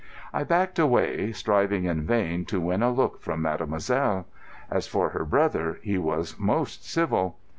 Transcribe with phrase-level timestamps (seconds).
[0.33, 4.25] I backed away, striving in vain to win a look from mademoiselle.
[4.71, 7.37] As for her brother, he was most civil.